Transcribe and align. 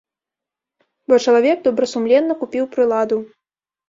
Бо 1.11 1.19
чалавек 1.25 1.57
добрасумленна 1.67 2.33
купіў 2.39 2.65
прыладу. 2.73 3.21